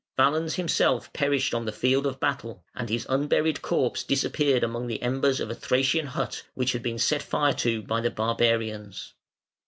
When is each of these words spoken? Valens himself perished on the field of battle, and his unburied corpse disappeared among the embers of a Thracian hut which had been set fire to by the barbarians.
Valens 0.17 0.55
himself 0.55 1.13
perished 1.13 1.53
on 1.53 1.65
the 1.65 1.71
field 1.71 2.07
of 2.07 2.19
battle, 2.19 2.63
and 2.73 2.89
his 2.89 3.05
unburied 3.07 3.61
corpse 3.61 4.03
disappeared 4.03 4.63
among 4.63 4.87
the 4.87 4.99
embers 5.03 5.39
of 5.39 5.51
a 5.51 5.53
Thracian 5.53 6.07
hut 6.07 6.41
which 6.55 6.71
had 6.71 6.81
been 6.81 6.97
set 6.97 7.21
fire 7.21 7.53
to 7.53 7.83
by 7.83 8.01
the 8.01 8.09
barbarians. 8.09 9.13